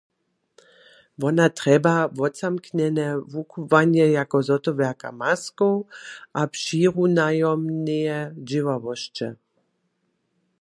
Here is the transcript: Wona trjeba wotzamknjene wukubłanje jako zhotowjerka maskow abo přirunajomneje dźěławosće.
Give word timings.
Wona 1.21 1.45
trjeba 1.57 1.95
wotzamknjene 2.19 3.05
wukubłanje 3.33 4.05
jako 4.19 4.37
zhotowjerka 4.47 5.07
maskow 5.21 5.75
abo 6.39 6.51
přirunajomneje 6.53 8.19
dźěławosće. 8.47 9.27